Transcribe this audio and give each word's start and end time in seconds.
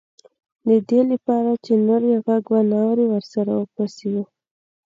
د 0.67 0.69
دې 0.89 1.01
لپاره 1.11 1.51
چې 1.65 1.73
نور 1.87 2.01
یې 2.11 2.17
غږ 2.25 2.43
وانه 2.51 2.79
وري 2.87 3.05
ورسره 3.09 3.51
وپسه. 3.57 4.11